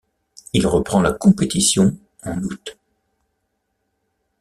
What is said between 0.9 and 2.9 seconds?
la compétition en août.